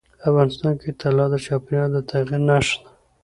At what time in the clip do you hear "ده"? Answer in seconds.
2.81-2.89